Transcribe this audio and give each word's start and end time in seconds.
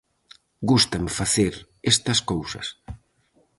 Gústame 0.69 1.11
facer 1.19 1.53
estas 1.91 2.19
cousas. 2.29 2.67